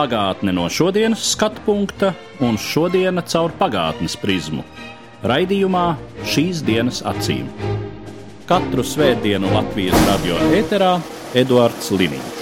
[0.00, 4.62] Pagātne no šodienas skatu punkta un šodienas caur pagātnes prizmu.
[5.28, 5.82] Raidījumā
[6.24, 7.50] šīs dienas acīm.
[8.48, 10.94] Katru svētdienu Latvijas radio ēterā
[11.36, 12.40] Eduards Liniņš.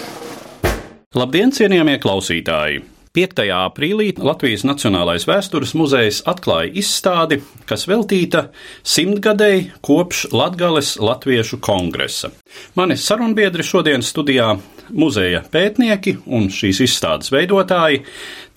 [1.19, 2.85] Labdien, cienījamie klausītāji!
[3.19, 3.43] 5.
[3.57, 8.53] aprīlī Latvijas Nacionālais vēstures muzejs atklāja izstādi, kas veltīta
[8.87, 12.31] simtgadēji kopš Latgales Latviešu kongresa.
[12.79, 14.53] Mani sarunbiedri šodien studijā
[14.95, 18.05] muzeja pētnieki un šīs izstādes veidotāji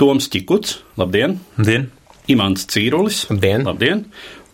[0.02, 1.40] Toms Čikuts, labdien!
[1.58, 1.90] Labdien!
[2.32, 3.66] Imants Cīrulis, Labdien!
[3.68, 4.06] labdien!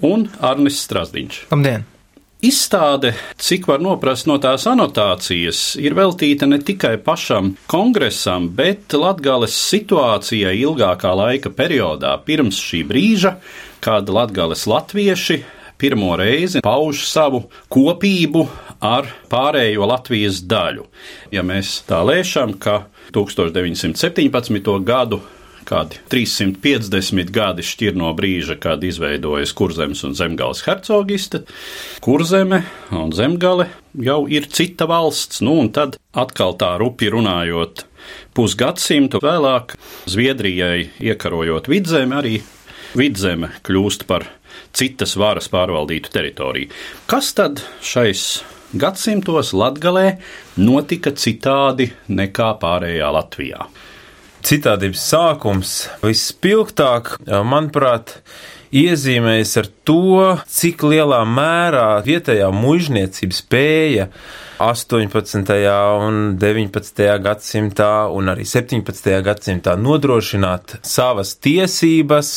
[0.05, 1.45] Un Arnis Strasdiņš.
[1.51, 1.85] Labdien!
[2.37, 9.55] Izstāde, cik var noprast no tās anotācijas, ir veltīta ne tikai pašam kongresam, bet Latvijas
[9.57, 13.33] situācijai ilgākā laika periodā pirms šī brīža,
[13.81, 15.39] kad Latvijas latvieši
[15.81, 18.45] pirmo reizi pauž savu kopību
[18.83, 20.85] ar pārējo Latvijas daļu.
[21.33, 24.77] Ja mēs tā lēšam, ka 1917.
[24.85, 25.21] gadu
[25.67, 31.43] kādi 350 gadi šķir no brīža, kad izveidojas Kurzemes un Zemgales hercogiste.
[32.03, 32.63] Kurzeme
[32.95, 37.83] un Zemgale jau ir cita valsts, nu un tad atkal tā rupi runājot,
[38.37, 39.75] pusgadsimtu vēlāk
[40.07, 42.35] Zviedrijai iekarojot vidzemi, arī
[42.97, 44.29] vidzeme kļūst par
[44.77, 46.71] citas varas pārvaldītu teritoriju.
[47.09, 48.29] Kas tad šais
[48.73, 50.17] gadsimtos Latgalē
[50.59, 53.67] notika citādi nekā pārējā Latvijā?
[54.47, 55.71] Citādības sākums
[56.03, 58.19] vispilgtāk, manuprāt,
[58.75, 64.07] iezīmējas ar to, cik lielā mērā vietējā mužniecība spēja
[64.57, 65.37] 18.
[66.01, 67.01] un 19.
[67.21, 69.11] gadsimtā un arī 17.
[69.21, 72.31] gadsimtā nodrošināt savas tiesības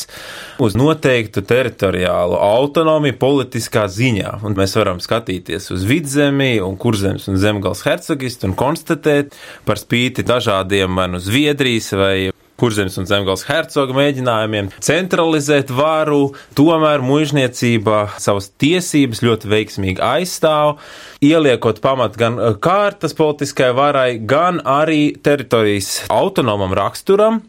[0.60, 4.40] uz noteiktu teritoriālu autonomiju politiskā ziņā.
[4.44, 9.32] Un mēs varam skatīties uz vidzemi un kurzemes un zemgals hercogistu un konstatēt
[9.64, 12.16] par spīti dažādiem vai nu Zviedrijas vai
[12.60, 20.76] Kurzemes un Zemgals hercoga mēģinājumiem centralizēt varu, tomēr mužniecība savas tiesības ļoti veiksmīgi aizstāv,
[21.24, 27.40] ieliekot pamat gan kārtas politiskai varai, gan arī teritorijas autonomam raksturam.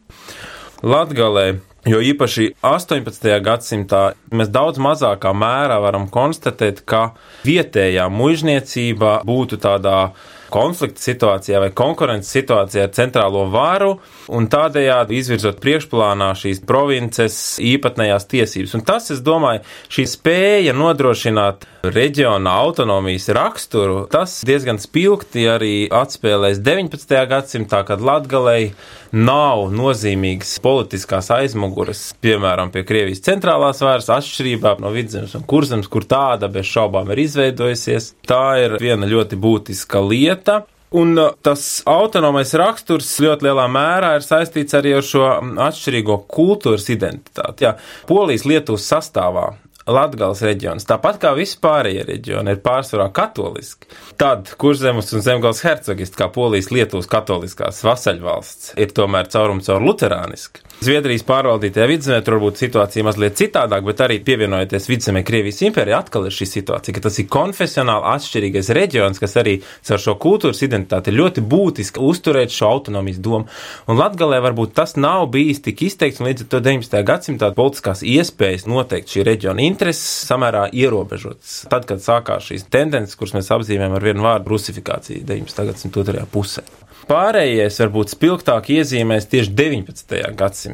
[0.82, 1.50] Latgalē
[1.90, 3.24] Jo īpaši 18.
[3.42, 10.12] gadsimtā mēs daudz mazākā mērā varam konstatēt, ka vietējā mužniecība būtu tādā
[10.52, 13.96] konflikta situācijā vai konkurences situācijā ar centrālo varu
[14.36, 18.76] un tādējādi izvirzot priekšplānā šīs provinces īpatnējās tiesības.
[18.78, 26.62] Un tas, es domāju, šī spēja nodrošināt reģiona autonomijas raksturu, tas diezgan spilgti arī atspēlēs
[26.62, 27.16] 19.
[27.30, 28.72] gadsimtā, kad Latgalei
[29.12, 36.06] nav nozīmīgas politiskās aizmuguras, piemēram, pie Krievijas centrālās varas, atšķirībā no vidzemes un kurzemes, kur
[36.08, 38.14] tāda bez šaubām ir izveidojusies.
[38.30, 40.62] Tā ir viena ļoti būtiska lieta.
[40.92, 45.24] Un tas autonomais raksturs ļoti lielā mērā ir saistīts arī ar šo
[45.70, 47.64] atšķirīgo kultūras identitāti.
[47.64, 47.78] Jā,
[48.10, 49.54] Polijas Lietuvas sastāvā
[49.90, 53.90] Latgales reģions, tāpat kā vispārējie reģioni, ir pārsvarā katoliski.
[54.22, 60.62] Tad Kurzemes un Zemgales hercogists, kā Polijas Lietuvas katoliskās vasaļvalsts, ir tomēr caurum caur luterāniski.
[60.82, 66.26] Zviedrijas pārvaldītajā vidzemē tur varbūt situācija mazliet citādāk, bet arī pievienojoties vidzemē Krievijas impērijai, atkal
[66.26, 71.14] ir šī situācija, ka tas ir konfesionāli atšķirīgais reģions, kas arī caur šo kultūras identitāti
[71.14, 73.46] ļoti būtiski uzturēt šo autonomijas domu.
[73.86, 77.06] Un Latgalē varbūt tas nav bijis tik izteikts, un līdz ar to 19.
[77.14, 81.60] gadsimtā politiskās iespējas noteikt šī reģiona intereses samērā ierobežotas.
[81.70, 85.68] Tad, kad sākās šīs tendences, kuras mēs apzīmējam ar vienu vārdu rusifikāciju 19.
[85.70, 86.66] gadsimta otrajā pusē.
[87.10, 90.20] Pārējais varbūt spilgtāk iezīmēs tieši 19.
[90.38, 90.71] gadsimtā.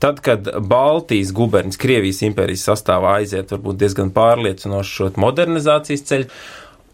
[0.00, 6.30] Tad, kad Baltijas guberņas Krievijas impērijas sastāvā aiziet varbūt diezgan pārliecinoši šo modernizācijas ceļu,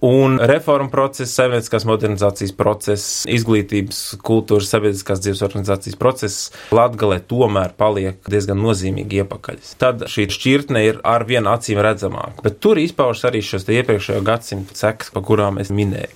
[0.05, 8.29] Un reformu process, sabiedriskās modernizācijas process, izglītības, kultūras, sabiedriskās dzīves organizācijas process Latgalē tomēr paliek
[8.29, 9.63] diezgan nozīmīgi iepakaļ.
[9.81, 14.77] Tad šī šķirtne ir ar vienu acīm redzamāka, bet tur izpaužas arī šos iepriekšējo gadsimtu
[14.77, 16.13] sekas, pa kurām es minēju.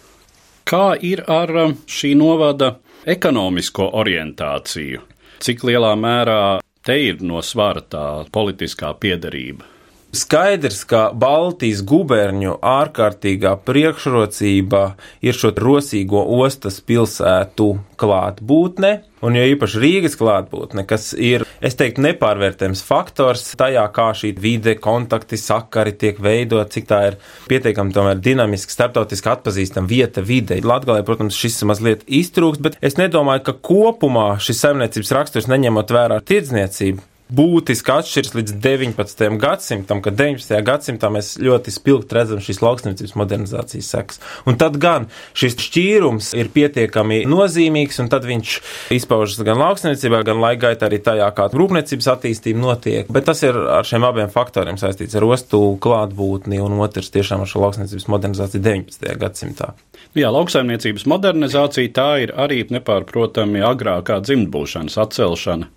[0.69, 1.55] Kā ir ar
[1.89, 2.75] šī novada
[3.09, 5.07] ekonomisko orientāciju?
[5.41, 9.65] Cik lielā mērā te ir no svara tā politiskā piederība?
[10.11, 14.81] Skaidrs, ka Baltijas guberņu ārkārtīgā priekšrocība
[15.23, 17.69] ir šo rosīgo ostas pilsētu
[18.01, 18.91] klātbūtne,
[19.23, 24.75] un jo īpaši Rīgas klātbūtne, kas ir, es teiktu, nepārvērtējams faktors tajā, kā šī vide,
[24.83, 30.59] kontakti, sakari tiek veidot, cik tā ir pietiekami tomēr dinamiski, starptautiski atpazīstama vieta vide.
[30.59, 36.19] Latgalē, protams, šis mazliet iztrūkst, bet es nedomāju, ka kopumā šis saimniecības raksturs neņemot vērā
[36.27, 39.25] tirdzniecību, būtiski atšķiras līdz 19.
[39.41, 40.57] gadsimtam, kad 19.
[40.67, 44.21] gadsimtā mēs ļoti spilgti redzam šīs lauksniecības modernizācijas sekas.
[44.51, 48.57] Un tad gan šis šķīrums ir pietiekami nozīmīgs, un tad viņš
[48.97, 53.11] izpaužas gan lauksniecībā, gan laika gaitā arī tajā, kā rūpniecības attīstība notiek.
[53.13, 57.51] Bet tas ir ar šiem abiem faktoriem saistīts ar ostu klātbūtni un otrs tiešām ar
[57.51, 59.15] šo lauksniecības modernizāciju 19.
[59.21, 59.73] gadsimtā.
[60.19, 65.71] Jā, lauksaimniecības modernizācija tā ir arī nepārprotami agrākā dzimtbūšanas atcelšana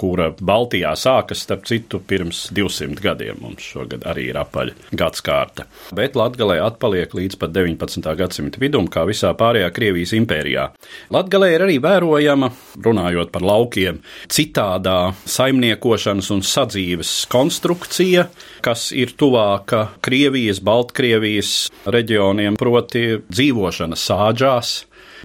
[0.00, 3.40] kura Baltijā sākas, starp citu, pirms 200 gadiem.
[3.44, 5.66] Mums šogad arī ir apaļa gadskārta.
[5.96, 8.08] Bet Latvijā atpaliek līdz pat 19.
[8.18, 10.70] gadsimta vidum, kā visā pārējā Krievijas impērijā.
[11.12, 12.50] Latvijā ir arī vērojama,
[12.80, 14.00] runājot par laukiem,
[14.32, 18.28] citādā saimniekošanas un sadzīves konstrukcija,
[18.64, 21.54] kas ir tuvāka Krievijas, Baltkrievijas
[21.90, 24.76] reģioniem, proti dzīvošana sāģās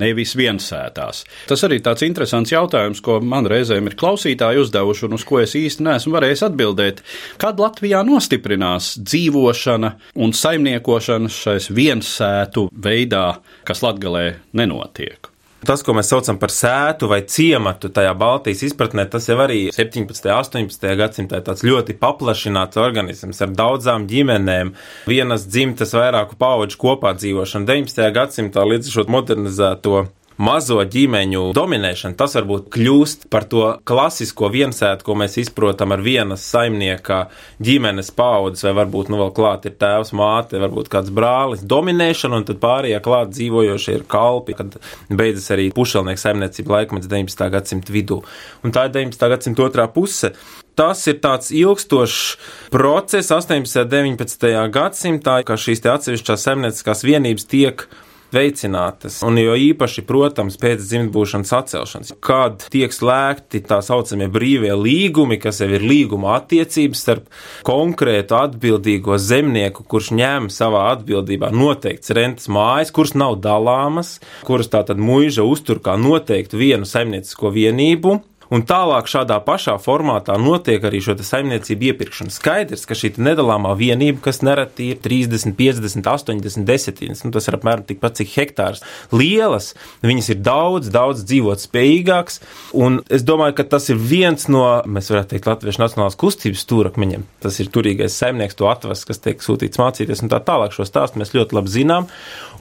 [0.02, 1.24] nevis viensētās.
[1.50, 5.56] Tas arī tāds interesants jautājums, ko man reizēm ir klausītāji uzdevuši un uz ko es
[5.60, 7.04] īsti neesmu varējis atbildēt.
[7.42, 13.28] Kad Latvijā nostiprinās dzīvošana un saimniekošana šais viensētu veidā,
[13.68, 14.28] kas Latgalē
[14.58, 15.35] nenotiek?
[15.66, 20.28] Tas, ko mēs saucam par sētu vai ciematu tajā Baltijas izpratnē, tas jau arī 17.
[20.30, 20.92] un 18.
[21.00, 24.76] gadsimtā ir tāds ļoti paplašināts organisms ar daudzām ģimenēm,
[25.10, 27.66] vienas dzimtas vairāku pauģu kopā dzīvošanu.
[27.72, 28.12] 19.
[28.14, 30.04] gadsimtā līdz šo modernizēto
[30.38, 36.44] mazo ģimeņu dominēšana, tas varbūt kļūst par to klasisko viensētu, ko mēs izprotam ar vienas
[36.52, 37.26] saimnieka
[37.64, 42.50] ģimenes paudzes, vai varbūt nu vēl klāt ir tēvs, māte, varbūt kāds brālis, dominēšana, un
[42.50, 44.78] tad pārējie klāt dzīvojošie ir kalpi, kad
[45.10, 47.50] beidzas arī pušelnieku saimniecība laikmets 19.
[47.56, 48.22] gadsimta vidū.
[48.64, 49.32] Un tā ir 19.
[49.32, 50.34] gadsimta otrā puse.
[50.76, 53.80] Tas ir tāds ilgstošs process 18.
[53.80, 54.50] un 19.
[54.76, 57.86] gadsimtā, ka šīs atsevišķās saimnieciskās vienības tiek
[58.34, 65.40] veicinātas, un jo īpaši, protams, pēc dzimtbūšanas atcelšanas, kad tiek slēgti tā saucamie brīvie līgumi,
[65.42, 67.30] kas jau ir līguma attiecības starp
[67.68, 75.02] konkrētu atbildīgo zemnieku, kurš ņem savā atbildībā noteikts rentes mājas, kuras nav dalāmas, kuras tātad
[75.02, 78.20] muiža uztur kā noteiktu vienu saimniecisko vienību,
[78.54, 82.34] Un tālāk šādā pašā formātā notiek arī šo saimniecību iepirkšana.
[82.34, 87.58] Skaidrs, ka šī nedalāmā vienība, kas nereti ir 30, 50, 80 desmitines, nu, tas ir
[87.58, 88.84] apmēram tikpat cik hektārs
[89.16, 89.74] lielas,
[90.06, 92.42] viņas ir daudz, daudz dzīvot spējīgākas.
[92.78, 97.26] Un es domāju, ka tas ir viens no, mēs varētu teikt, Latviešu nacionālās kustības stūrakmeņiem.
[97.44, 101.22] Tas ir turīgais saimnieks to atvests, kas tiek sūtīts mācīties, un tā tālāk šo stāstu
[101.22, 102.10] mēs ļoti labi zinām.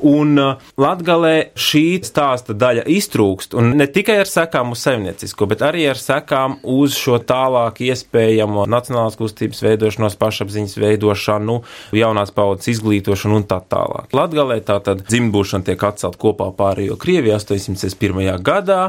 [0.04, 5.62] Un uh, Latgalē šī stāsta daļa iztrūkst, un ne tikai ar sekām uz saimniecisko, bet
[5.64, 11.58] arī ar sekām uz šo tālāk iespējamo nacionālās kustības veidošanos, pašapziņas veidošanu,
[11.98, 14.14] jaunās paudzes izglītošanu un tā tālāk.
[14.14, 18.38] Latgalē tā tad dzimtbūšana tiek atcelt kopā pārējo Krieviju 801.
[18.46, 18.82] gadā.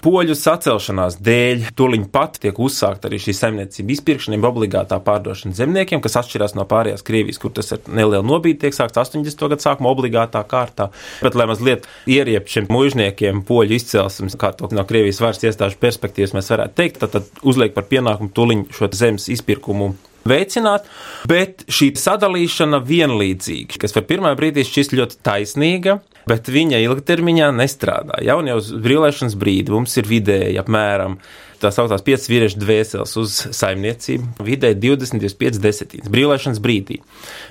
[0.00, 6.16] Poļu sacelšanās dēļ tūlīt pat tiek uzsākta arī šī saimniecība izpirkšana, obligātā pārdošana zemniekiem, kas
[6.22, 9.44] atšķirās no pārējās Krievijas, kur tas ir neliela nobīde, tiek sākts 80.
[9.52, 10.88] gadu sākumā obligātā kārtā.
[11.20, 16.32] Bet, lai mazliet ieriept šiem mužniekiem poļu izcelsmes, kā to no Krievijas varas iestāžu perspektīvas
[16.38, 19.92] mēs varētu teikt, tad, tad uzliek par pienākumu tūlīt šo zemes izpirkumu
[20.28, 20.88] veicināt,
[21.28, 26.00] bet šī sadalīšana vienlīdzīgi, kas var pirmā brīdī šķist ļoti taisnīga,
[26.30, 28.20] bet viņa ilgtermiņā nestrādā.
[28.24, 31.18] Jau jau uz brīvlaišanas brīdi mums ir vidēji apmēram
[31.60, 37.00] tā sauktās 5 vīriešu dvēseles uz saimniecību, vidēji 20, 25 desmitīnas brīvlaišanas brīdī.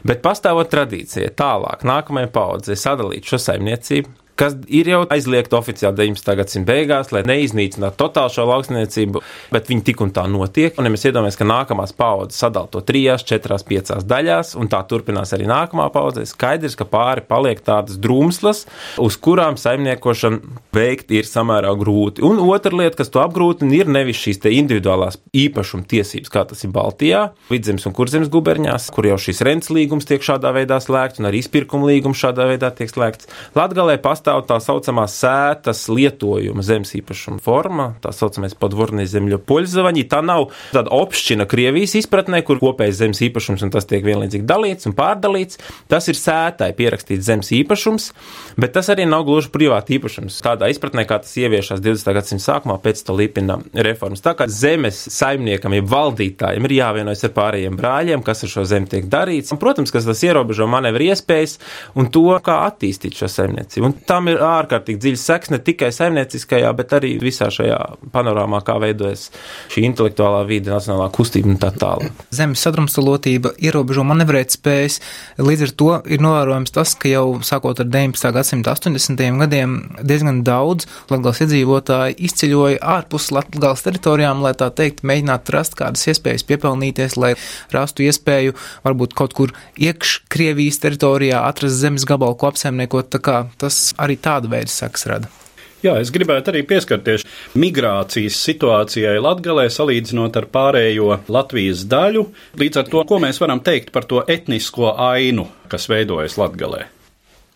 [0.08, 6.36] Bet pastāvot tradīcijai tālāk, nākamajai paudzei sadalīt šo saimniecību, kas ir jau aizliegta oficiāli 19.
[6.40, 9.22] gadsimta beigās, lai neiznīcinātu totāli šo lauksniecību,
[9.54, 10.78] bet viņi tik un tā notiek.
[10.80, 14.80] Un ja mēs iedomājamies, ka nākamās paudzes sadala to trijās, četrās, piecās daļās, un tā
[14.88, 18.64] turpinās arī nākamā paudze, skaidrs, ka pāri paliek tādas drumslas,
[19.02, 20.40] uz kurām saimniekošana
[20.76, 22.24] veikt ir samērā grūti.
[22.26, 26.74] Un otra lieta, kas to apgrūtina, ir nevis šīs individuālās īpašuma tiesības, kā tas ir
[26.76, 31.28] Baltijā, Vidzemes un Kurzemes guberņās, kur jau šis rents līgums tiek šādā veidā slēgts, un
[31.30, 33.30] arī izpirkuma līgums šādā veidā tiek slēgts.
[33.58, 40.06] Latgalē pastāv pastāv tā saucamā sētas lietojuma zemes īpašuma forma, tā saucamais podvornī zemļu poļzavaņi.
[40.10, 44.90] Tā nav tāda opšķina Krievijas izpratnē, kur kopējais zemes īpašums un tas tiek vienlīdzīgi dalīts
[44.90, 45.58] un pārdalīts.
[45.90, 48.12] Tas ir sētai pierakstīts zemes īpašums,
[48.60, 50.38] bet tas arī nav gluži privāti īpašums.
[50.46, 52.14] Tādā izpratnē, kā tas ieviešās 20.
[52.20, 54.22] gadsimta sākumā pēc Stalipina reformas.
[54.22, 58.92] Tā kā zemes saimniekam, ja valdītājiem ir jāvienojas ar pārējiem brāļiem, kas ar šo zemi
[58.92, 59.56] tiek darīts.
[59.56, 61.58] Un, protams, ka tas ierobežo manevru iespējas
[61.98, 63.90] un to, kā attīstīt šo saimniecību.
[63.90, 67.78] Un tam ir ārkārtīgi dziļs seks ne tikai saimnieciskajā, bet arī visā šajā
[68.12, 69.30] panorāmā, kā veidojas
[69.72, 72.24] šī intelektuālā vide, nacionālā kustība un tā tālāk.
[72.36, 75.00] Zemes sadrumstalotība ierobežo manevrēt spējas,
[75.40, 78.34] līdz ar to ir novērojams tas, ka jau sākot ar 19.
[78.36, 79.24] gadsimta 80.
[79.40, 86.04] gadiem diezgan daudz latgals iedzīvotāji izceļoja ārpus latgals teritorijām, lai tā teikt, mēģinātu rast kādas
[86.12, 87.36] iespējas piepelnīties, lai
[87.72, 93.40] rastu iespēju varbūt kaut kur iekš Krievijas teritorijā atrast zemes gabalu, ko apsaimniekot, tā kā
[93.62, 95.32] tas arī tāda veida saks rada.
[95.80, 97.24] Jā, es gribētu arī pieskarties
[97.56, 102.26] migrācijas situācijai Latvijā, salīdzinot ar pārējo Latvijas daļu.
[102.60, 106.90] Līdz ar to, ko mēs varam teikt par to etnisko ainu, kas veidojas Latvijā.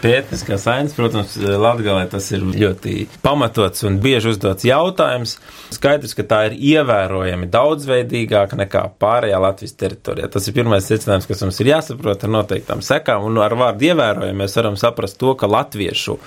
[0.03, 5.37] Pētniskās ainas, protams, Latvijā tas ir ļoti pamatots un bieži uzdots jautājums.
[5.71, 10.27] Skaidrs, ka tā ir ievērojami daudzveidīgāka nekā pārējā Latvijas teritorijā.
[10.33, 14.41] Tas ir pirmais secinājums, kas mums ir jāsaprot ar noteiktām sekām, un ar vārdu ievērojami
[14.43, 16.17] mēs varam saprast to, ka latviešu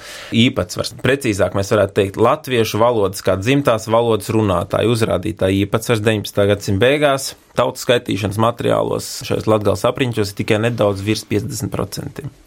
[0.46, 6.48] īpatsvars, precīzāk mēs varētu teikt, latviešu valodas kā dzimtās valodas runātāju uzrādītāju īpatsvars 19.
[6.54, 12.45] gadsimta beigās tautas skaitīšanas materiālos šajos latgals apriņķos ir tikai nedaudz virs 50%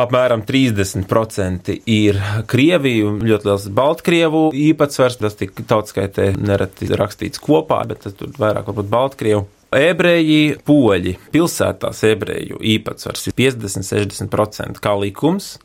[0.00, 8.04] apmēram 30% ir Krieviju, ļoti liels Baltkrievu īpatsvars, tas tik tautskaitē nereti rakstīts kopā, bet
[8.04, 9.46] tas tur vairāk varbūt Baltkrievu.
[9.76, 15.56] Ebreji, poļi, pilsētās ebreju īpatsvars ir 50-60% kā likums.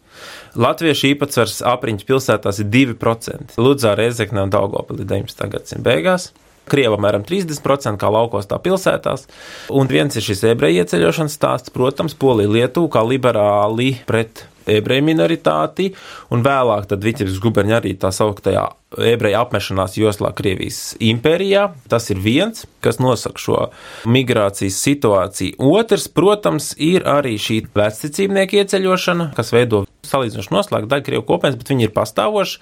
[0.60, 3.60] Latviešu īpatsvars apriņķu pilsētās ir 2%.
[3.62, 5.48] Ludzā, Rezekne un Daugopilī 19.
[5.54, 6.32] gadsimta beigās.
[6.70, 9.26] Krieva apmēram 30%, kā laukos, tā pilsētās.
[9.74, 15.90] Un viens ir šis ebreju ieceļošanas stāsts, protams, Polija, Lietuva kā liberāli pret ebreju minoritāti,
[16.34, 18.68] un vēlāk tad Vitebisks guberņa arī tā sauktajā
[19.12, 21.70] ebreju apmešanās joslā Krievijas impērijā.
[21.92, 23.62] Tas ir viens, kas nosaka šo
[24.12, 25.58] migrācijas situāciju.
[25.72, 31.72] Otrs, protams, ir arī šī vecticībnieku ieceļošana, kas veido salīdzinoši noslēgta daļa Krievu kopienas, bet
[31.72, 32.60] viņi ir pastāvoši,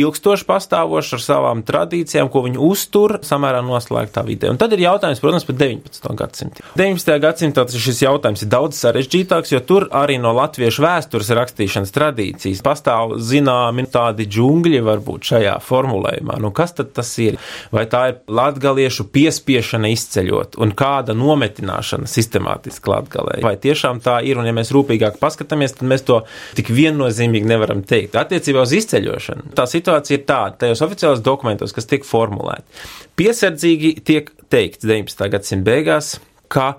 [0.00, 4.52] ilgstoši pastāvoši ar savām tradīcijām, ko viņi uztur samērā noslēgtā vidē.
[4.52, 6.08] Un tad ir jautājums, protams, par 19.
[6.18, 6.64] gadsimtu.
[6.78, 7.12] 19.
[7.24, 13.18] gadsimtā šis jautājums ir daudz sarežģītāks, jo tur arī no latviešu vēstures rakstīšanas tradīcijas pastāv
[13.22, 16.38] zināmi tādi džungļi varbūt šajā formulējumā.
[16.42, 17.38] Nu, kas tad tas ir?
[17.74, 23.38] Vai tā ir latgaliešu piespiešana izceļot un kāda nometināšana sistemātiski latgalē?
[23.44, 24.40] Vai tiešām tā ir?
[24.40, 26.20] Un ja mēs rūpīgāk paskatāmies, tad mēs to
[26.58, 28.16] tik viennozīmīgi nevaram teikt.
[28.20, 32.86] Attiecībā uz izceļošanu tā situācija ir tāda, tajos oficiālos dokumentos, kas tiek formulēti.
[33.18, 35.28] Piesardzīgi tiek teikts 19.
[35.34, 36.16] gadsimta beigās,
[36.48, 36.72] ka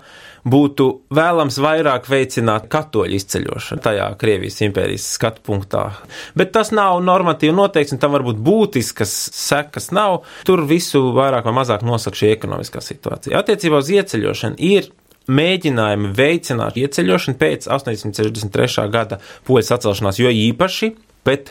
[0.50, 5.84] būtu vēlams vairāk veicināt katoļu izceļošanu tajā Krievijas impērijas skatu punktā.
[6.38, 10.22] Bet tas nav normatīvi noteikts, un tam varbūt būtiskas sekas nav.
[10.48, 13.42] Tur visu vairāk vai mazāk nosaka šī ekonomiskā situācija.
[13.42, 14.90] Attiecībā uz ieceļošanu ir
[15.28, 18.88] mēģinājumi veicināt ieceļošanu pēc 863.
[18.90, 20.94] gada poļu sacelšanās, jo īpaši
[21.26, 21.50] Bet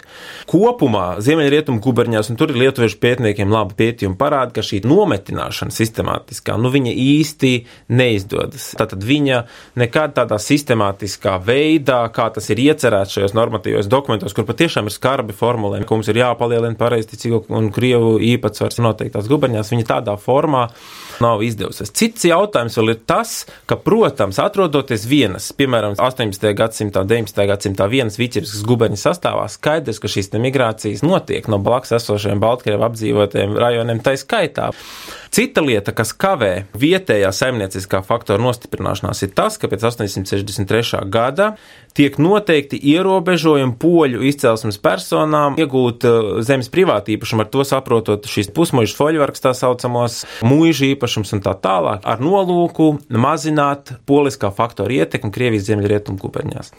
[0.50, 6.56] kopumā Ziemeļrietumu guberņās, un tur ir lietuviešu pētniekiem labi pētījumi, parāda, ka šī nometināšana sistemātiskā,
[6.58, 7.52] nu viņa īsti
[7.94, 8.72] neizdodas.
[8.80, 9.44] Tātad viņa
[9.80, 15.38] nekad tādā sistemātiskā veidā, kā tas ir iecerēts šajos normatīvos dokumentos, kur patiešām ir skarbi
[15.38, 20.66] formulējumi, ka mums ir jāpalielina pareizticīgo un krievu īpatsvars noteiktās guberņās, viņa tādā formā
[21.22, 21.94] nav izdevusies.
[21.94, 26.50] Cits jautājums vēl ir tas, ka, protams, atrodoties vienas, piemēram, 18.
[26.58, 27.46] gadsimtā, 19.
[27.50, 33.58] gadsimtā vienas Viķeriskas guberņas sastāvā, skaidrs, ka šīs migrācijas notiek no blakus esošiem Baltkrievu apdzīvotiem
[33.60, 34.72] rajoniem tai skaitā.
[35.30, 41.04] Cita lieta, kas kavē vietējā saimnieciskā faktora nostiprināšanās, ir tas, ka pēc 863.
[41.12, 41.52] gada
[41.94, 48.98] tiek noteikti ierobežojumi poļu izcelsmes personām iegūt uh, zemes privātīpašumu, ar to saprotot šīs pusmužu
[48.98, 55.70] foļvarks tā saucamos, mūža īpašums un tā tālāk, ar nolūku mazināt poliskā faktora ietekmi Krievijas
[55.70, 56.74] ziemeļrietumu guberņās.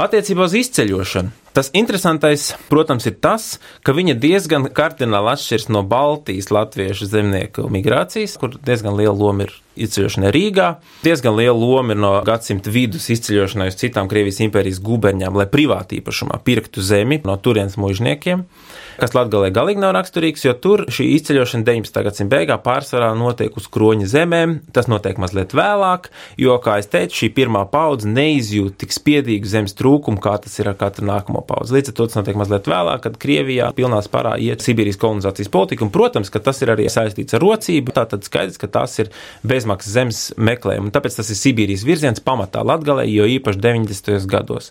[0.00, 1.43] Attiecībā uz izceļošanu.
[1.54, 3.44] Tas interesantais, protams, ir tas,
[3.86, 9.52] ka viņa diezgan kardināli atšķiras no Baltijas latviešu zemnieku migrācijas, kur diezgan liela loma ir
[9.86, 10.66] izceļošanai Rīgā.
[11.06, 16.00] Diezgan liela loma ir no gadsimta vidus izceļošanai uz citām Krievijas impērijas guberņām, lai privāti
[16.02, 18.42] īpašumā pirktu zemi no turienes mužniekiem
[19.00, 22.02] kas Latvijā galīgi nav raksturīgs, jo tur šī izceļošana 19.
[22.06, 24.56] gadsimta beigās pārsvarā notiek uz kroņa zemēm.
[24.74, 26.10] Tas notiek mazliet vēlāk,
[26.40, 30.70] jo, kā jau teicu, šī pirmā paudze neizjūt tik spiedīgu zemes trūkumu, kā tas ir
[30.70, 31.76] ar katru nākamo paudzi.
[31.78, 35.86] Līdz ar to tas notiek mazliet vēlāk, kad Krievijā pilnā spārā iet Sibīrijas kolonizācijas politika,
[35.86, 37.94] un, protams, ka tas ir arī saistīts ar rocību.
[37.96, 39.10] Tā tad skaidrs, ka tas ir
[39.46, 44.28] bezmaksas zemes meklējumi, un tāpēc tas ir Sibīrijas virziens pamatā Latgalē, jo īpaši 90.
[44.30, 44.70] gados.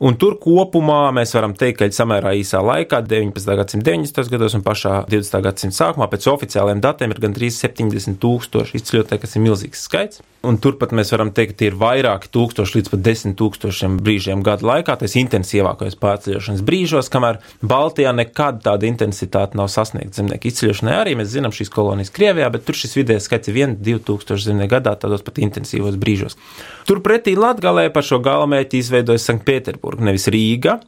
[0.00, 4.30] Un tur kopumā mēs varam teikt, ka samērā īsā laikā, 19 gadsimta 90.
[4.32, 5.42] gados un pašā 20.
[5.44, 10.22] gadsimta sākumā pēc oficiāliem datiem ir gandrīz 70 tūkstoši izceļotāji, kas ir milzīgs skaits.
[10.46, 14.68] Un turpat mēs varam teikt, ka ir vairāki tūkstoši līdz pat desmit tūkstošiem brīžiem gadu
[14.68, 20.96] laikā, tas intensīvākais pārceļošanas brīžos, kamēr Baltijā nekad tāda intensitāte nav sasniegta zemnieku izceļošanai.
[21.00, 24.94] Arī mēs zinām šīs kolonijas Krievijā, bet tur šis vidējais skaits ir 1-2 zemnieku gadā,
[25.00, 26.38] tādos pat intensīvos brīžos.
[26.86, 30.78] Turpretī Latgalē par šo galamērķi izveidojas Sanktpēterburga, nevis Rīga.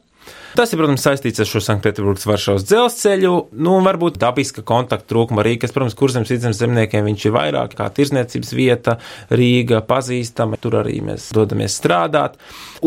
[0.57, 5.43] Tas ir, protams, saistīts ar šo Sanktpēterburgas Varšavas dzelzceļu, nu, un varbūt dabiska kontakta trūkuma
[5.43, 8.97] arī, kas, protams, kurzems vidzemes zemniekiem viņš ir vairāk kā tirzniecības vieta,
[9.29, 12.39] Rīga pazīstama, tur arī mēs dodamies strādāt.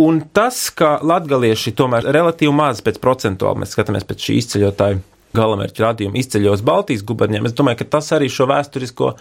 [0.03, 5.03] Un tas, ka latgalieši tomēr relatīvi maz pēc procentuāli, mēs skatāmies pēc šī izceļotāju
[5.37, 7.47] galamērķa radījumu izceļos Baltijas guberniem.
[7.49, 9.13] Es domāju, ka tas arī šo vēsturisko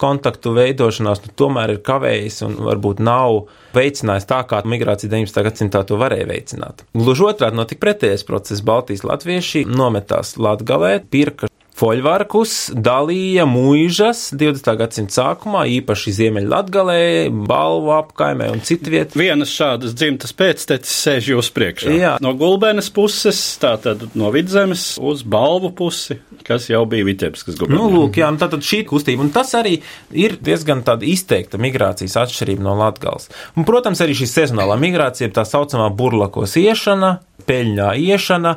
[0.00, 3.42] kontaktu veidošanās nu, tomēr ir kavējis un varbūt nav
[3.76, 5.44] veicinājis tā, kā migrācija 19.
[5.48, 6.86] gadsimtā to varēja veicināt.
[6.96, 8.64] Gluži otrādi notika pretējais process.
[8.64, 14.72] Baltijas latvieši nometās Latgalē, pirka Foļvarkus dalīja mūžas 20.
[14.80, 16.96] gadsimta sākumā, īpaši Ziemeļlatgalē,
[17.30, 19.20] Balvu apkaimē un citu vietu.
[19.20, 21.92] Vienas šādas dzimtas pēctecis sēž jūs priekšā.
[21.94, 22.16] Jā.
[22.24, 26.18] No Gulbēnas puses, tātad no Vidzemes uz Balvu pusi,
[26.48, 27.78] kas jau bija Vitebskas gubernija.
[27.78, 29.76] Nu, lūk, jā, nu tātad šī kustība, un tas arī
[30.10, 33.30] ir diezgan tāda izteikta migrācijas atšķirība no Latgals.
[33.54, 38.54] Un, protams, arī šī sezonālā migrācija, tā saucamā burlakos iešana, peļņā iešana,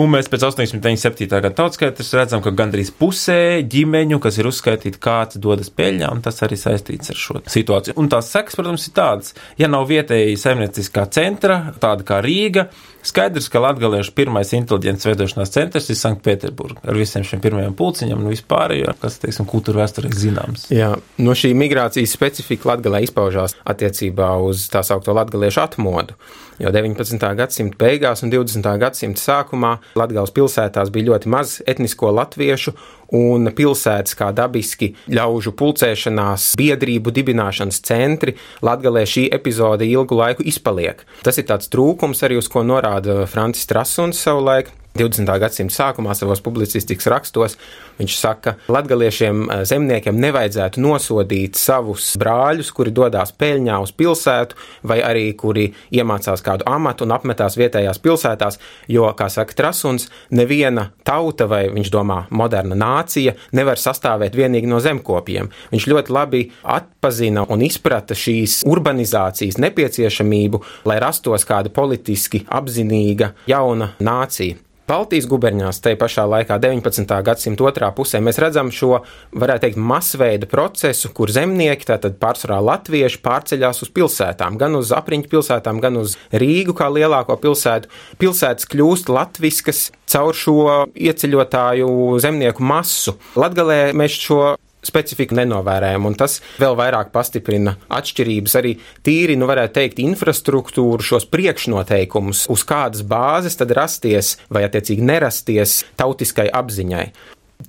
[0.00, 1.28] un mēs pēc 87.
[1.30, 6.40] gada tautskaitas redzam, ka gandrīz pusē ģimeņu, kas ir uzskaitīti, kāds dodas peļņā, un tas
[6.46, 7.98] arī saistīts ar šo situāciju.
[8.00, 12.68] Un tās sekas, protams, ir tādas, ja nav vietēji saimnieciskā centra, tāda kā Rīga,
[13.04, 18.32] Skaidrs, ka latgaliešu pirmais inteliģents veidošanās centrs ir Sanktpēterburga ar visiem šiem pirmajiem pulciņiem un
[18.32, 20.70] vispārējo, kas, teiksim, kultūra vēsturē zināms.
[20.72, 26.16] Jā, no šī migrācijas specifika Latgalē izpaužās attiecībā uz tā saukto latgaliešu atmodu.
[26.62, 27.18] Jo 19.
[27.34, 28.68] gadsimta beigās un 20.
[28.78, 32.76] gadsimta sākumā Latvijas pilsētās bija ļoti maz etnisko latviešu,
[33.14, 41.02] un pilsētas kā dabiski ļaužu pulcēšanās, biedrību dibināšanas centri Latvijā šī epizode ilgu laiku izpaliek.
[41.26, 42.93] Tas ir tāds trūkums arī uz ko norāda
[43.26, 44.70] Francis Trasuns savulaik.
[44.94, 45.26] 20.
[45.42, 47.56] gadsimta sākumā savos publicistikas rakstos
[47.98, 54.58] viņš saka, ka latgaliešiem eh, zemniekiem nevajadzētu nosodīt savus brāļus, kuri dodas peļņā uz pilsētu,
[54.86, 60.88] vai arī kuri iemācās kādu amatu un apmetās vietējās pilsētās, jo, kā saka Trasuns, neviena
[61.06, 65.50] tauta vai viņš domā moderna nācija nevar sastāvēt vienīgi no zemkopiem.
[65.74, 73.94] Viņš ļoti labi atpazina un izprata šīs urbanizācijas nepieciešamību, lai rastos kāda politiski apzinīga jauna
[73.98, 74.62] nācija.
[74.84, 77.08] Baltijas guberņās, te pašā laikā, 19.
[77.24, 78.98] gadsimta otrā pusē, mēs redzam šo,
[79.32, 85.32] varētu teikt, masveida procesu, kur zemnieki, tātad pārsvarā latvieši, pārceļās uz pilsētām, gan uz apriņķu
[85.32, 87.88] pilsētām, gan uz Rīgu kā lielāko pilsētu.
[88.20, 90.58] Pilsētas kļūst latviskas caur šo
[90.92, 93.16] ieceļotāju zemnieku masu.
[93.40, 94.42] Latgalē mēs šo
[94.88, 98.74] specifiku nenovērējam, un tas vēl vairāk pastiprina atšķirības arī
[99.06, 105.82] tīri, nu varētu teikt, infrastruktūru, šos priekšnoteikumus, uz kādas bāzes tad rasties vai attiecīgi nerasties
[106.00, 107.06] tautiskai apziņai.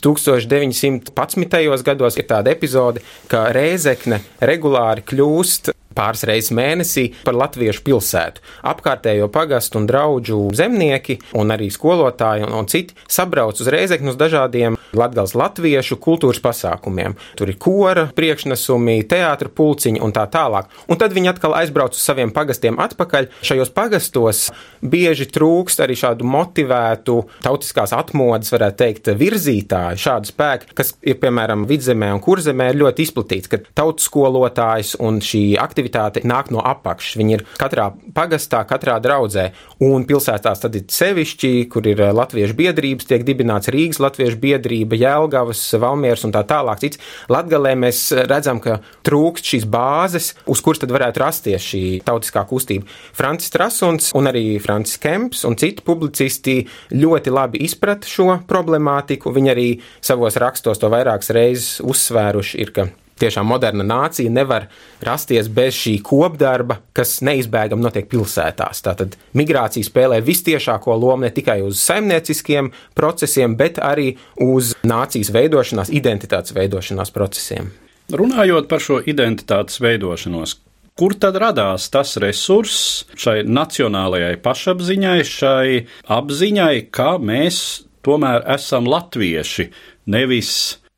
[0.01, 1.84] 1911.
[1.86, 8.43] gados ir tāda epizode, ka Rēzekne regulāri kļūst pāris reizes mēnesī par latviešu pilsētu.
[8.67, 14.19] Apkārtējo pagastu un draugu zemnieki, un arī skolotāji un, un citi sabrauc uz Reizeknu uz
[14.19, 17.15] dažādiem latgals latviešu kultūras pasākumiem.
[17.39, 20.69] Tur ir kora priekšnesumi, teātra pulciņi un tā tālāk.
[20.91, 23.29] Un tad viņi atkal aizbrauc uz saviem pagastiem atpakaļ.
[23.45, 24.45] Šajos pagastos
[24.81, 31.65] bieži trūkst arī šādu motivētu tautiskās atmodas, varētu teikt, virzītāju, šādu spēku, kas ir piemēram
[31.69, 37.17] vidzemē un kurzemē ļoti izplatīts, kad tautas skolotājs un šī aktivitāte aktivitāte nāk no apakšas.
[37.19, 39.51] Viņi ir katrā pagastā, katrā draudzē.
[39.83, 44.97] Un pilsētās tad ir sevišķi, kur ir eh, latviešu biedrības, tiek dibināts Rīgas latviešu biedrība,
[44.97, 46.81] Jēlgavas, Valmieras un tā tālāk.
[46.81, 46.99] Cits.
[47.29, 52.89] Latgalē mēs redzam, ka trūkst šīs bāzes, uz kuras tad varētu rasties šī tautiskā kustība.
[53.15, 56.61] Francis Trasuns un arī Francis Kemps un citi publicisti
[56.95, 59.33] ļoti labi izprata šo problemātiku.
[59.35, 59.69] Viņi arī
[60.03, 62.89] savos rakstos to vairākas reizes uzsvēruši, ir, ka
[63.19, 64.67] tiešām moderna nācija nevar
[65.06, 68.84] rasties bez šī kopdarba, kas neizbēgami notiek pilsētās.
[68.86, 75.93] Tātad migrācija spēlē vistiešāko lomu ne tikai uz saimnieciskiem procesiem, bet arī uz nācijas veidošanās,
[75.95, 77.71] identitātes veidošanās procesiem.
[78.13, 80.60] Runājot par šo identitātes veidošanos,
[80.95, 85.69] kur tad radās tas resurss šai nacionālajai pašapziņai, šai
[86.13, 87.58] apziņai, ka mēs
[88.06, 89.71] tomēr esam latvieši,
[90.13, 90.51] nevis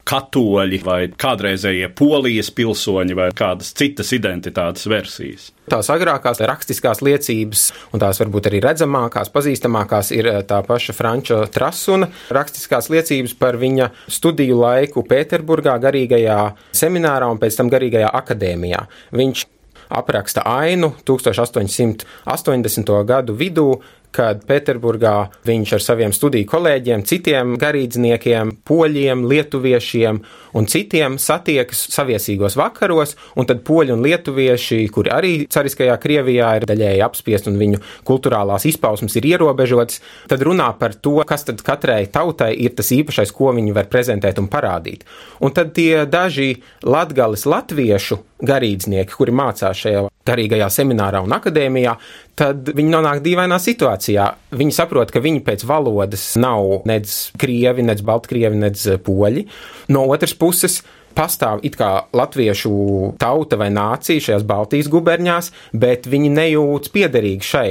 [0.08, 5.52] katoļi vai kādreizējie polijas pilsoņi vai kādas citas identitātes versijas.
[5.68, 11.42] Tās agrākās rakstiskās liecības, un tās varbūt arī redzamākās, pazīstamākās, ir eh, tā paša Franča
[11.52, 16.40] Trasuna rakstiskās liecības par viņa studiju laiku Pēterburgā, garīgajā
[16.72, 18.86] seminārā un pēc tam garīgajā akadēmijā.
[19.18, 19.46] Viņš
[19.90, 23.04] apraksta ainu 1880.
[23.08, 23.82] gadu vidū,
[24.16, 25.16] kad Pēterburgā
[25.48, 30.22] viņš ar saviem studiju kolēģiem, citiem garīdzniekiem, poļiem, lietuviešiem
[30.58, 36.68] un citiem satiekas saviesīgos vakaros, un tad poļi un lietuvieši, kuri arī cariskajā Krievijā ir
[36.70, 42.06] daļēji apspiesti un viņu kultūrālās izpausmes ir ierobežotas, tad runā par to, kas tad katrai
[42.12, 45.06] tautai ir tas īpašais, ko viņi var prezentēt un parādīt.
[45.44, 51.96] Un tad tie daži latgales latviešu garīdznieki, kuri mācās šajā garīgajā seminārā un akadēmijā,
[52.38, 54.28] tad viņi nonāk dīvainā situācijā.
[54.58, 59.48] Viņi saprot, ka viņi pēc valodas nav nec krievi, nec baltkrievi, nec poļi.
[59.96, 60.82] No otras puses,
[61.18, 62.74] pastāv it kā latviešu
[63.22, 67.70] tauta vai nācija šajās Baltijas gubernijās, bet viņi nejūtas piederīgi šai.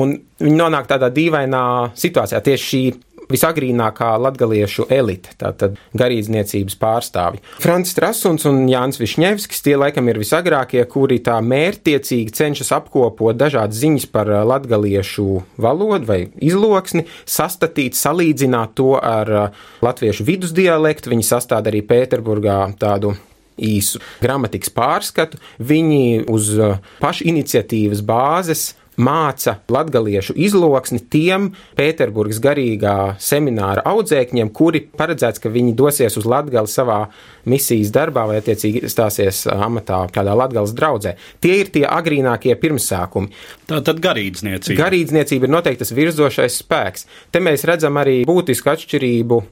[0.00, 1.64] Un viņi nonāk tādā dīvainā
[1.98, 2.42] situācijā.
[2.48, 2.82] Tieši šī
[3.32, 7.42] visagrīnākā latgaliešu elite, tātad garīdzniecības pārstāvi.
[7.62, 13.80] Frants Trasuns un Jānis Višņevskis tie laikam ir visagrākie, kuri tā mērtiecīgi cenšas apkopot dažādas
[13.82, 15.28] ziņas par latgaliešu
[15.60, 19.52] valodu vai izloksni, sastatīt, salīdzināt to ar
[19.84, 21.12] latviešu vidusdialektu.
[21.14, 23.14] Viņi sastāda arī Pēterburgā tādu
[23.58, 25.40] īsu gramatikas pārskatu.
[25.58, 26.52] Viņi uz
[27.02, 35.74] pašu iniciatīvas bāzes māca latgaliešu izloksni tiem Pēterburgas garīgā semināra audzēkņiem, kuri paredzēts, ka viņi
[35.78, 37.00] dosies uz Latgali savā
[37.48, 41.14] misijas darbā vai attiecīgi stāsies amatā kādā Latgales draudzē.
[41.42, 43.32] Tie ir tie agrīnākie pirmsākumi.
[43.70, 44.78] Tā tad garīdzniecība.
[44.82, 47.08] Garīdzniecība ir noteikti tas virzošais spēks.
[47.32, 49.42] Te mēs redzam arī būtisku atšķirību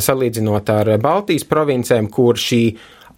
[0.00, 2.62] salīdzinot ar Baltijas provincēm, kur šī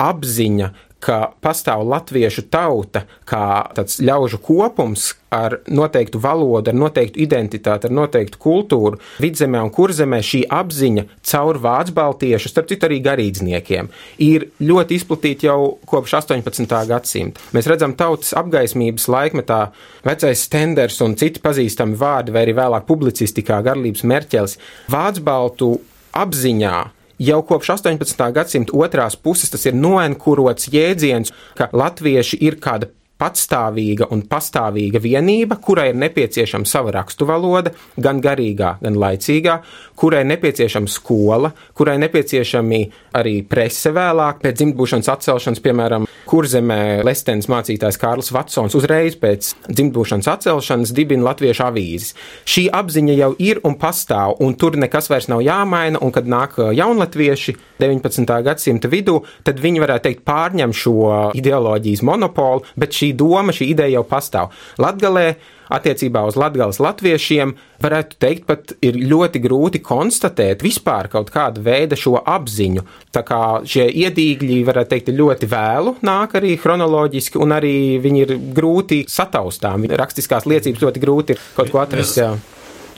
[0.03, 0.71] apziņa,
[1.03, 7.95] ka pastāv latviešu tauta kā tāds ļaužu kopums ar noteiktu valodu, ar noteiktu identitāti, ar
[7.95, 9.01] noteiktu kultūru.
[9.21, 13.91] Vidzemē un kurzemē šī apziņa caur vācu baltiešu, starp citu arī garīdzniekiem,
[14.25, 16.77] ir ļoti izplatīta jau kopš 18.
[16.89, 17.45] gadsimta.
[17.57, 19.61] Mēs redzam tautas apgaismības laikmetā
[20.07, 24.59] vecais stenders un citi pazīstami vārdi, vai arī vēlāk publicistikā garlības merķelis,
[24.93, 25.73] vācu baltu
[26.17, 26.77] apziņā
[27.19, 28.19] Jau kopš 18.
[28.37, 35.57] gadsimta otrās puses tas ir noenkurots jēdziens, ka latvieši ir kāda patstāvīga un pastāvīga vienība,
[35.65, 39.57] kurai ir nepieciešama sava raksturvaloda, gan garīgā, gan laicīgā,
[39.97, 42.83] kurai ir nepieciešama skola, kurai nepieciešami
[43.17, 50.29] arī prese vēlāk, pēc dzimtbūšanas atcelšanas, piemēram, kurzemē Lestens mācītājs Kārlis Vatsons uzreiz pēc dzimtbūšanas
[50.33, 52.15] atcelšanas dibina latviešu avīzes.
[52.49, 56.59] Šī apziņa jau ir un pastāv, un tur nekas vairs nav jāmaina, un kad nāk
[56.77, 58.39] jaunatvieši 19.
[58.47, 60.97] gadsimta vidū, tad viņi varētu teikt pārņem šo
[61.39, 64.55] ideoloģijas monopolu, bet šī doma, šī ideja jau pastāv.
[64.83, 65.29] Latgalē
[65.73, 71.99] attiecībā uz latgales latviešiem varētu teikt, pat ir ļoti grūti konstatēt vispār kaut kādu veidu
[71.99, 72.85] šo apziņu.
[73.15, 78.37] Tā kā šie iedīgļi, varētu teikt, ļoti vēlu nāk arī chronoloģiski, un arī viņi ir
[78.57, 79.89] grūti sataustām.
[80.03, 82.21] Rakstiskās liecības ļoti grūti ir kaut ko atrast.
[82.21, 82.35] Jā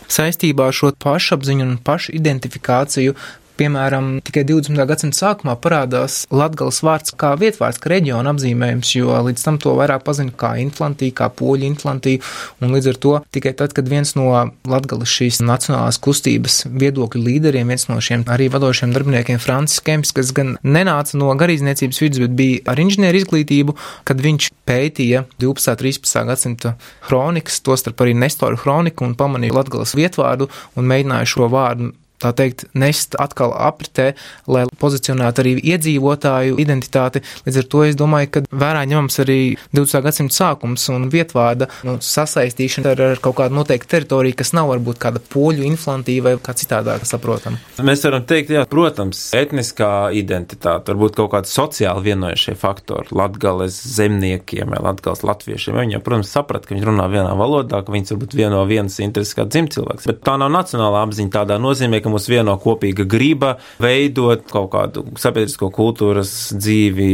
[0.08, 3.16] saistībā ar šo pašapziņu un pašidentifikāciju
[3.58, 4.78] Piemēram, tikai 20.
[4.86, 10.04] gadsimta sākumā parādās Latgales vārds kā vietvārds, kā reģiona apzīmējums, jo līdz tam to vairāk
[10.06, 12.20] pazina kā inflantī, kā poļu inflantī,
[12.62, 14.28] un līdz ar to tikai tad, kad viens no
[14.68, 20.30] Latgales šīs nacionālās kustības viedokļu līderiem, viens no šiem arī vadošiem darbiniekiem, Francis Kemps, kas
[20.36, 23.74] gan nenāca no garīdzniecības vidus, bet bija ar inženieru izglītību,
[24.06, 25.74] kad viņš pētīja 12.
[25.74, 26.26] un 13.
[26.30, 26.76] gadsimta
[27.08, 30.46] kronikas, tostarp arī Nestoru kroniku un pamanīja Latgales vietvārdu
[30.78, 34.12] un mēģināja šo vārdu tā teikt, nest atkal apritē,
[34.50, 37.22] lai pozicionētu arī iedzīvotāju identitāti.
[37.46, 39.40] Līdz ar to es domāju, ka vērā ņemams arī
[39.76, 40.02] 20.
[40.06, 45.00] gadsimta sākums un vietvārda nu, sasaistīšana ar, ar kaut kādu noteiktu teritoriju, kas nav varbūt
[45.02, 47.58] kāda poļu inflantīva vai kā citādāk saprotam.
[47.84, 54.74] Mēs varam teikt, jā, protams, etniskā identitāte, varbūt kaut kādi sociāli vienojušie faktori latgales zemniekiem
[54.74, 55.78] vai latgales latviešiem.
[55.78, 59.46] Viņi, protams, saprat, ka viņi runā vienā valodā, ka viņas varbūt vieno vienas intereses kā
[59.48, 64.70] dzimcilvēks, bet tā nav nacionālā apziņa tādā nozīmē, ka mums vieno kopīga griba veidot kaut
[64.72, 67.08] kādu sabiedrisko kultūras dzīvi,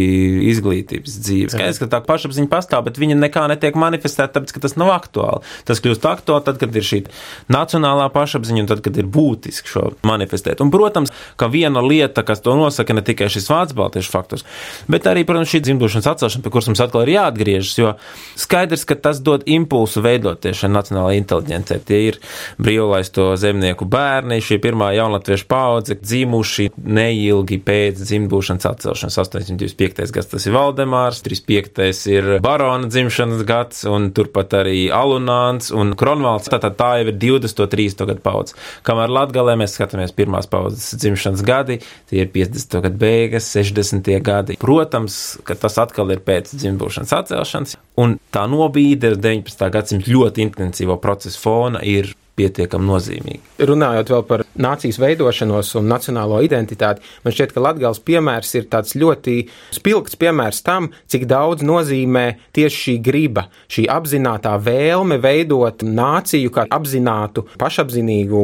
[0.52, 1.52] izglītības dzīvi.
[1.54, 5.42] Skaidrs, ka tā pašapziņa pastāv, bet viņa nekā netiek manifestēta, tāpēc, ka tas nav aktuāli.
[5.66, 7.00] Tas kļūst aktuāli tad, kad ir šī
[7.52, 10.62] nacionālā pašapziņa un tad, kad ir būtiski šo manifestēt.
[10.64, 14.46] Un, protams, ka viena lieta, kas to nosaka, ne tikai šis vārds baltiešu faktors,
[14.90, 17.94] bet arī, protams, šī dzimdošanas atcelšana, pie kuras mums atkal ir jāatgriežas, jo
[18.40, 21.80] skaidrs, ka tas dod impulsu veidoties šai nacionālajai inteliģencei.
[21.88, 22.20] Tie ir
[22.62, 29.18] brīvlaisto zemnieku bērni, šī pirmā jaunatviešu paudze, dzīvuši neilgi pēc dzimšanas atcelšanas.
[29.22, 30.12] 825.
[30.14, 31.94] gads tas ir Valdemārs, 35.
[32.12, 36.50] ir Barona dzimšanas gads, un turpat arī Alunāns un Kronvalds.
[36.52, 37.66] Tātad tā jau ir 20.
[37.74, 38.06] 30.
[38.10, 38.58] gadu paudze.
[38.86, 41.78] Kamēr Latgalē mēs skatāmies pirmās paudzes dzimšanas gadi,
[42.10, 42.80] tie ir 50.
[42.88, 44.10] gadu beigas, 60.
[44.24, 44.58] gadi.
[44.60, 49.70] Protams, ka tas atkal ir pēc dzimšanas atcelšanas, un tā nobīde 19.
[49.74, 53.40] gadsimta ļoti intensīvo procesu fona ir pietiekami nozīmīgi.
[53.68, 58.94] Runājot vēl par nācijas veidošanos un nacionālo identitāti, man šķiet, ka Latvijas piemērs ir tāds
[58.98, 59.36] ļoti
[59.74, 62.24] spilgts piemērs tam, cik daudz nozīmē
[62.56, 68.42] tieši šī griba, šī apzināta vēlme veidot nāciju kā apzinātu, pašapzinīgu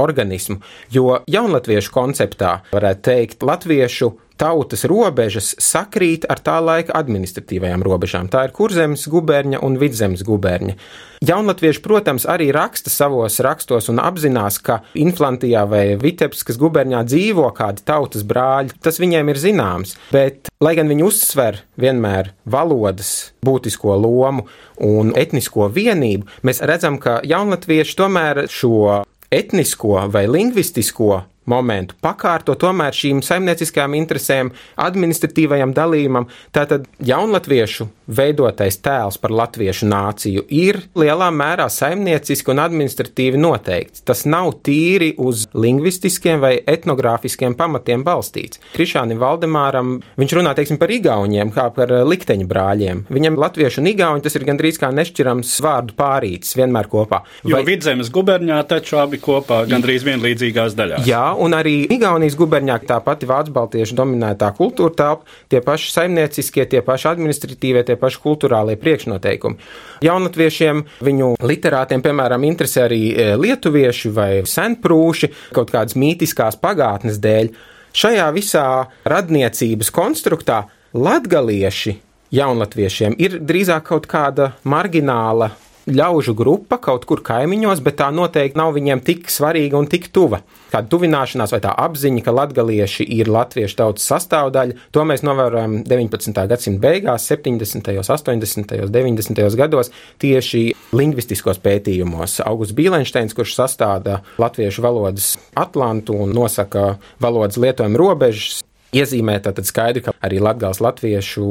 [0.00, 0.60] organismu.
[0.94, 8.28] Jo jaunatviešu konceptā varētu teikt, latviešu tautas robežas sakrīt ar tā laika administratīvajām robežām.
[8.32, 10.76] Tā ir kurzemes guberņa un vidzemes guberņa.
[11.24, 17.84] Jaunatvieši, protams, arī raksta savos rakstos un apzinās, ka Inflantijā vai Vitebskas guberņā dzīvo kādi
[17.86, 18.74] tautas brāļi.
[18.84, 24.48] Tas viņiem ir zināms, bet, lai gan viņi uzsver vienmēr valodas būtisko lomu
[24.84, 32.96] un etnisko vienību, mēs redzam, ka jaunatvieši tomēr šo etnisko vai lingvistisko momentu pakārto tomēr
[32.96, 36.28] šīm saimnieciskajām interesēm, administratīvajam dalījumam.
[36.54, 44.04] Tātad jaunatviešu veidotais tēls par latviešu nāciju ir lielā mērā saimnieciski un administratīvi noteikts.
[44.06, 48.60] Tas nav tīri uz lingvistiskiem vai etnogrāfiskiem pamatiem balstīts.
[48.74, 53.04] Krišāni Valdemāram viņš runā, teiksim, par igauņiem, kā par likteņu brāļiem.
[53.14, 57.22] Viņam latviešu un igauņu tas ir gandrīz kā nešķirams vārdu pārītis vienmēr kopā.
[57.42, 57.52] Vai...
[57.54, 61.08] Jo vidzemes guberņā taču abi kopā gandrīz vienlīdzīgās daļās.
[61.08, 66.66] Jā, un arī Igaunijas guberņā tā pati Vācu baltiešu dominētā kultūra telpa, tie paši saimnieciskie,
[66.70, 69.58] tie paši administratīvie, tie paši kultūrālie priekšnoteikumi.
[70.04, 77.52] Jaunatviešiem, viņu literātiem, piemēram, interesē arī e, lietuvieši vai senprūši kaut kādas mītiskās pagātnes dēļ.
[77.94, 78.66] Šajā visā
[79.06, 81.98] radniecības konstruktā latgalieši
[82.34, 85.52] jaunatviešiem ir drīzāk kaut kāda margināla
[85.90, 90.40] ļaužu grupa kaut kur kaimiņos, bet tā noteikti nav viņiem tik svarīga un tik tuva.
[90.72, 96.44] Kāda tuvināšanās vai tā apziņa, ka latgalieši ir latviešu tautas sastāvdaļa, to mēs novērojam 19.
[96.50, 99.44] gadsimta beigās, 70., 80., 90.
[99.60, 99.92] gados
[100.22, 100.66] tieši
[100.96, 102.40] lingvistiskos pētījumos.
[102.46, 108.62] Augusts Bīlensteins, kurš sastāda latviešu valodas atlantu un nosaka valodas lietojumu robežas,
[108.94, 111.46] iezīmē tātad skaidri, ka arī latgals latviešu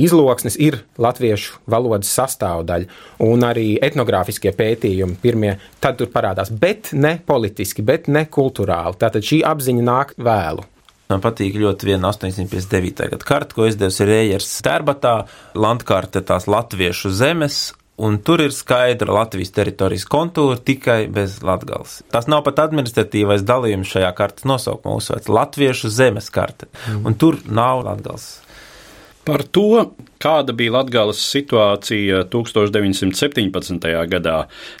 [0.00, 2.90] izloksnes ir latviešu valodas sastāvdaļa,
[3.26, 8.98] un arī etnogrāfiskie pētījumi pirmie tad tur parādās, bet ne politiski, bet ne kulturāli.
[9.00, 10.66] Tātad šī apziņa nāk vēlu.
[11.12, 13.10] Man patīk ļoti viena 859.
[13.12, 15.16] gada karte, ko izdevusi Rējers Stērbatā,
[15.60, 22.00] landkarte tās latviešu zemes, un tur ir skaidra Latvijas teritorijas kontūra tikai bez latgales.
[22.12, 27.04] Tas nav pat administratīvais dalījums šajā kartes nosaukumā uzsvērts- Latviešu zemes karte, mm.
[27.06, 28.40] un tur nav latgales.
[29.24, 33.88] Par to, kāda bija Latvijas situācija 1917.
[34.12, 34.36] gadā,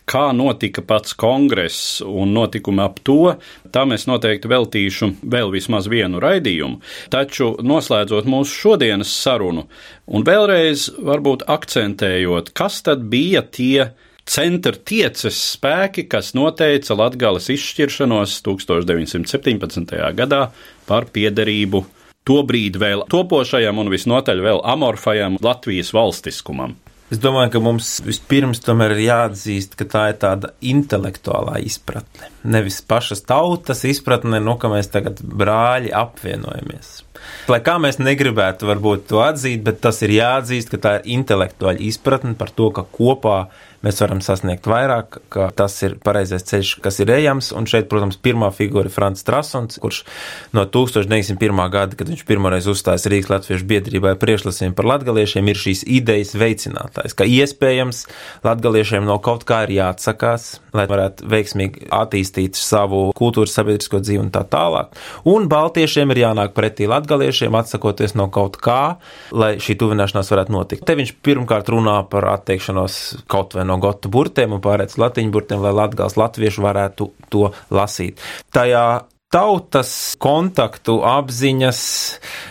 [0.06, 3.34] kā notika pats kongress un notikumi ap to,
[3.74, 6.80] tam es noteikti veltīšu vēl vismaz vienu raidījumu.
[7.12, 9.66] Taču noslēdzot mūsu šodienas sarunu
[10.06, 13.90] un vēlreiz varbūt akcentējot, kas tad bija tie
[14.28, 19.98] centra tieces spēki, kas noteica Latvijas izšķiršanos 1917.
[20.18, 20.44] gadā
[20.86, 21.82] par piederību
[22.28, 26.76] tobrīd vēl topošajam un visnotaļ vēl amorfajam Latvijas valstiskumam.
[27.12, 32.30] Es domāju, ka mums vispirms tomēr ir jāatzīst, ka tā ir tāda intelektuālā izpratne.
[32.48, 37.02] Nevis pašas tautas izpratne, no ka mēs tagad brāļi apvienojamies.
[37.50, 41.80] Lai kā mēs negribētu varbūt to atzīt, bet tas ir jāatzīst, ka tā ir intelektuāla
[41.82, 43.38] izpratne par to, ka kopā
[43.82, 47.50] mēs varam sasniegt vairāk, ka tas ir pareizais ceļš, kas ir ejams.
[47.56, 50.02] Un šeit, protams, pirmā figūra ir Frants Trasons, kurš
[50.56, 51.62] no 1901.
[51.72, 57.16] gada, kad viņš pirmoreiz uzstājas Rīgas Latviešu biedrībā priekšlasījumi par latgaliešiem, ir šīs idejas veicinātājs,
[57.18, 58.04] ka iespējams
[58.46, 64.32] latgaliešiem no kaut kā ir jāatsakās, lai varētu veiksmīgi attīstīt savu kultūras sabiedrisko dzīvi un
[64.34, 64.94] tā tālāk.
[65.28, 67.11] Un baltiešiem ir jānāk pretī latgaliešiem,
[67.58, 68.96] atsakoties no kaut kā,
[69.32, 70.86] lai šī tuvināšanās varētu notikt.
[70.88, 72.98] Te viņš pirmkārt runā par atteikšanos
[73.30, 78.22] kaut vai no gotu burtiem un pārēc latiņu burtiem, lai latgals latvieši varētu to lasīt.
[78.52, 78.86] Tajā
[79.32, 81.78] tautas kontaktu, apziņas,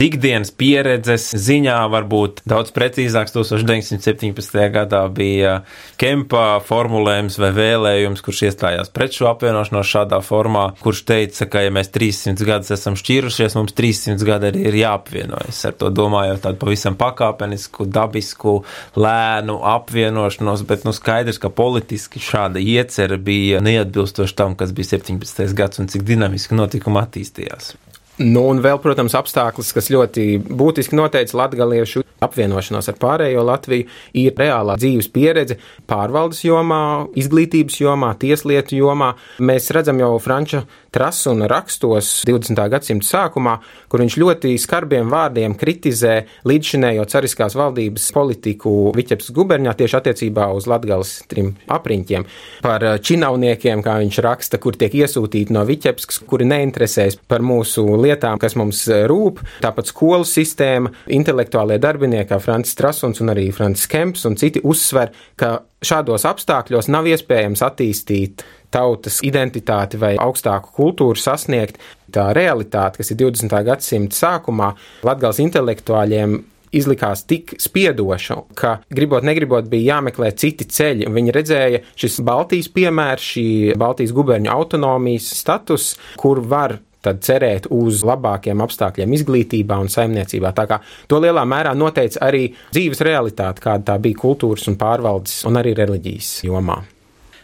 [0.02, 4.58] ikdienas pieredzes ziņā varbūt daudz precīzāks 1917.
[4.74, 5.60] gadā bija
[6.02, 11.74] Kempa formulējums vai vēlējums, kurš iestājās pret šo apvienošanos šādā formā, kurš teica, ka ja
[11.74, 15.62] mēs 300 gadus esam šķīrušies, mums 300 gadi arī ir jāapvienojas.
[15.70, 18.56] Ar to domājot tādu pavisam pakāpenisku, dabisku,
[18.98, 25.46] lēnu apvienošanos, bet nu skaidrs, ka politiski šāda iecerē bija neatbilstoši tam, kas bija 17.
[25.54, 27.76] gads un cik dinamiski notika notikumi attīstījās.
[28.22, 33.88] Nu, un vēl, protams, apstākļus, kas ļoti būtiski noteica latgaliešu apvienošanos ar pārējo Latviju,
[34.20, 35.58] ir reālā dzīves pieredze
[35.90, 39.16] pārvaldes jomā, izglītības jomā, tieslietu jomā.
[39.42, 42.58] Mēs redzam jau Franča Trasuna rakstos 20.
[42.68, 43.54] gadsimta sākumā,
[43.88, 50.68] kur viņš ļoti skarbiem vārdiem kritizē līdzšinējo cariskās valdības politiku Viķeps guberņā tieši attiecībā uz
[50.68, 52.28] Latgales trim apriņķiem.
[52.68, 58.36] Par činauniekiem, kā viņš raksta, kur tiek iesūtīti no Viķepskas, kuri neinteresēs par mūsu lietām,
[58.44, 59.40] kas mums rūp.
[59.64, 65.16] Tāpat skolu sistēma, intelektuālie darbinieki kā Francis Trasuns un arī Francis Kemps un citi uzsver,
[65.40, 71.80] ka šādos apstākļos nav iespējams attīstīt tautas identitāti vai augstāku kultūru sasniegt.
[72.12, 73.56] Tā realitāte, kas ir 20.
[73.68, 74.72] gadsimta sākumā,
[75.08, 76.38] Latgals intelektuāļiem
[76.76, 81.10] izlikās tik spiedoša, ka gribot, negribot, bija jāmeklē citi ceļi.
[81.12, 83.48] Viņi redzēja šis Baltijas piemērs, šī
[83.80, 90.54] Baltijas guberņu autonomijas status, kur var tad cerēt uz labākiem apstākļiem izglītībā un saimniecībā.
[90.58, 90.80] Tā kā
[91.12, 95.76] to lielā mērā noteica arī dzīves realitāte, kāda tā bija kultūras un pārvaldes un arī
[95.78, 96.82] reliģijas jomā.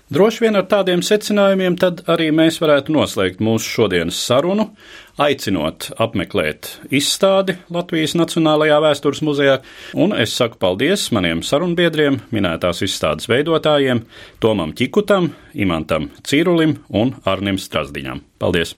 [0.08, 4.70] Droši vien ar tādiem secinājumiem tad arī mēs varētu noslēgt mūsu šodienas sarunu,
[5.20, 9.58] aicinot apmeklēt izstādi Latvijas Nacionālajā vēstures muzejā,
[10.00, 14.06] un es saku paldies maniem sarunbiedriem, minētās izstādes veidotājiem,
[14.40, 18.24] Tomam Čikutam, Imantam Cīrulim un Arnim Strasdiņam.
[18.40, 18.78] Paldies!